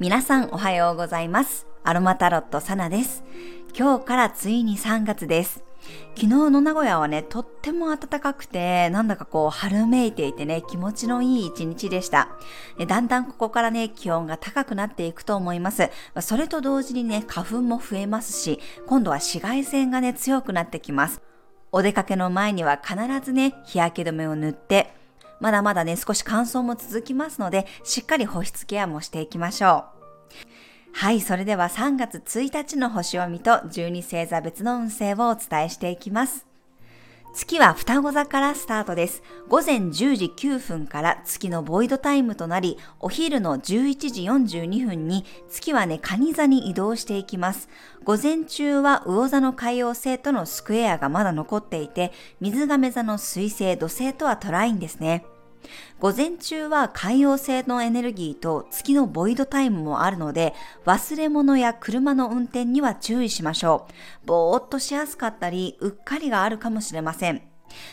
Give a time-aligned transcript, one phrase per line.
[0.00, 1.68] 皆さんおはようございます。
[1.84, 3.22] アロマタロットサナです。
[3.72, 5.62] 今日からついに3月です。
[6.16, 12.30] 昨日の名古屋はね、とっても暖かくて、なんだかこう春めいていてね、気持ちのいい一日でした。
[12.88, 15.88] だんだんここからね、気温が高くなっていくと思います。
[16.18, 18.58] それと同時にね、花粉も増えますし、
[18.88, 21.22] 今度は紫外線がね、強くなってきます。
[21.70, 25.03] お出かけの前には必ずね、日焼け止めを塗って、
[25.44, 29.84] まだまだね、少し乾燥も続きますので、しっかり保湿ケアもしていきましょ
[30.90, 30.94] う。
[30.94, 36.46] はい、それでは3月1日の星読みと12星座別の運勢をお伝えしていきます。
[37.34, 39.22] 月は双子座からスタートです。
[39.48, 47.68] 午前10時9分から月のボイドタイムとなり、お昼の11時42分に月はね、蟹座に移動していきます。
[48.04, 55.26] 午前中は魚座の海洋星とのスクエアがまだ残っていて、水亀座の水星、土星とはトラインですね。
[56.00, 63.86] 午前中は海洋性のエネルギーと月のボイドタイムもあるので、忘れ物や車の運転には注意しましょ
[64.24, 64.26] う。
[64.26, 67.42] ぼーっとしやすかったり、うっかりがあるかもしれません。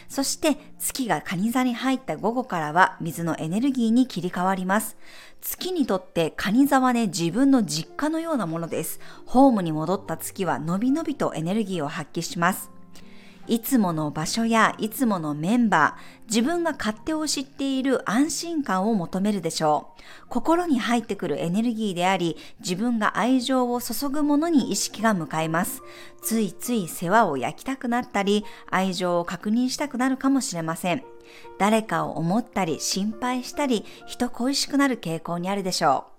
[0.07, 4.97] そして月が蟹座に入った午後からは水のエネルギーに切り替わります。
[5.41, 8.99] 月にとって蟹座はね、自分の実家のようなものです。
[9.25, 12.69] ホームに戻った月はのびのびとエネルギーを発揮します。
[13.51, 20.01] いつもの場所やいつものメンバー、自分が勝手を知っている安心感を求めるでしょう。
[20.29, 25.83] 心に入ってくるエネルギーであり、自分が愛情を注ぐものに意識が向かいます。
[26.21, 31.03] ついつい世話を焼きたくなったり、愛情を確認したくなるかもしれません。
[31.59, 36.10] 誰かを思ったり心配したり、人恋しくなる傾向にあるでしょう。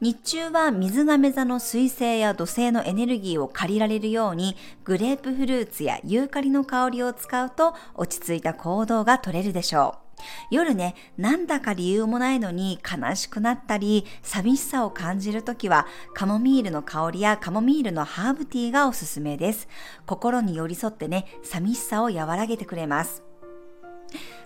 [0.00, 10.08] 日中は水亀座の水星や土星のエネルギーを借りられるようにグレープフルーツやユーカリの香りを使うと落ち着いた行動が取れるでしょう。
[10.50, 19.68] 夜ね、なんだか理由もないのに悲しくなったり、寂しさを感じるときは、カモミールの香りやカモミールのハーブティーがおすすめです。
[20.06, 23.22] 心に寄り添ってね、寂しさを和らげてくれます。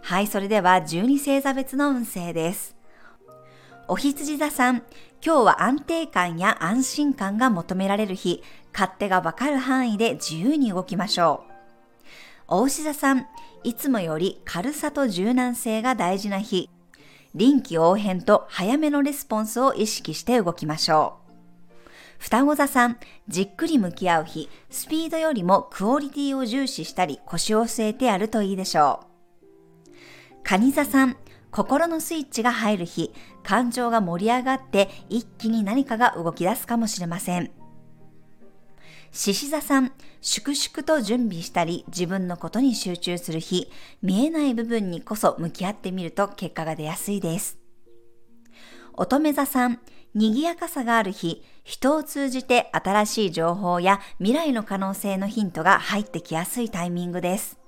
[0.03, 2.82] はい、それでは12星座別の運勢です。
[3.93, 4.77] お羊座さん、
[5.23, 8.43] 今日は安定感や安心感が求められる日、
[8.73, 11.53] 勝手がわかる範囲で自由に動きましょう。
[12.49, 13.27] お牛座さん、
[13.65, 16.71] いつもより軽さと柔軟性が大事な日、
[17.35, 21.83] 臨機応変と早めのレスポンスを意識して動きましょう。
[22.17, 22.97] 双子座さん、
[23.29, 29.13] じっくり向き合う日、スピードよりもクオリティを重視したり腰を据えてやるといいでしょう。
[30.45, 31.19] 蟹座さん、
[31.53, 37.51] 心のスイッチが入る日、感情が盛り上がって一気に何かが動き出すかもしれません。
[39.13, 39.93] 獅子座さん、
[40.23, 43.71] 粛々と準備したり自分のことに集中する日、
[44.01, 47.59] 見えない部分にこそ向き合ってみると結果が出やすいです。
[48.95, 49.81] 乙女座さん、
[50.15, 57.59] 賑やかさがある日、人を通じて新しい情報や未来の可能性のヒントが入ってきやすいタイミングです。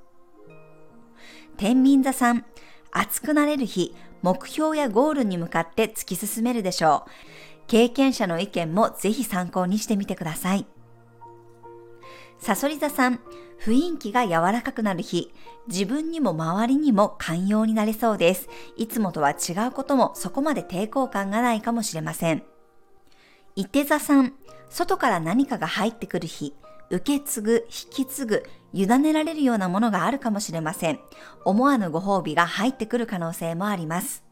[1.59, 2.47] 天秤座さん、
[2.95, 7.11] 熱くなれる日、目標やゴールに向かって突き進めるでしょう。
[7.67, 10.67] 経験者の意見もぜひ参考にしてみてください。
[12.39, 13.21] サソリ座さん、
[13.61, 15.33] 雰囲気が柔らかくなる日、
[15.67, 18.49] 自分にも周りにも寛容になれそうです。
[18.77, 22.45] いつもとは違うこともそこまで抵抗感がないかもしれません。
[23.57, 24.35] 伊手座さん、
[24.69, 26.55] 外から何かが入ってくる日、
[26.91, 31.01] 受け継ぐ、引き継ぐ、委ねられるようなものがあるかもしれません。
[31.45, 34.25] 思わぬご褒美が入ってくる可能性もあります。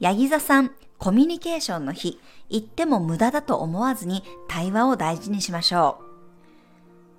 [0.00, 2.20] ヤギ座さん、コミュニケーションの日、
[2.50, 6.04] 言っても無駄だと思わずに対話を大事にしましょう。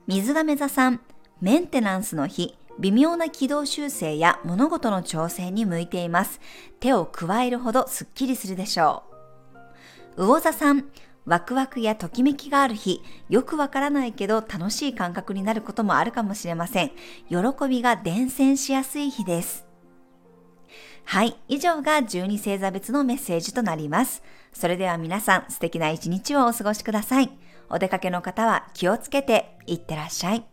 [0.07, 1.01] 水亀座さん、
[1.41, 6.41] メンテナンスの日、微妙な軌道修正や物事の調整に向いています。
[6.79, 9.03] 手を加えるほどスッキリするでしょ
[10.17, 10.25] う。
[10.25, 10.85] 魚座さん、
[11.25, 16.91] ワクワクやときめきがある日、よくわからないけど楽しい感覚になることもあるかもしれません。
[17.30, 17.36] 喜
[17.68, 19.66] びが伝染しやすい日です。
[21.06, 24.24] はい、以上が12星座別のメッセージとなります。
[24.54, 27.31] それでは皆さん素敵な一日をお過ごしください。
[27.69, 30.45] お出かけの方は気をつけていってらっしゃい。